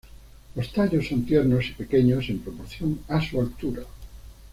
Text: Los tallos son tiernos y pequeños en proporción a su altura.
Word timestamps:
Los 0.55 0.73
tallos 0.73 1.07
son 1.09 1.27
tiernos 1.27 1.63
y 1.69 1.73
pequeños 1.73 2.27
en 2.29 2.39
proporción 2.39 3.01
a 3.07 3.21
su 3.21 3.39
altura. 3.39 3.83